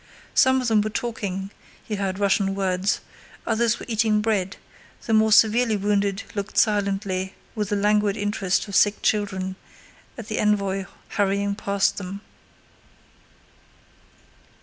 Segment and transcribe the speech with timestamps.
[0.33, 1.51] Some of them were talking
[1.83, 3.01] (he heard Russian words),
[3.45, 4.57] others were eating bread;
[5.05, 9.57] the more severely wounded looked silently, with the languid interest of sick children,
[10.17, 12.21] at the envoy hurrying past them.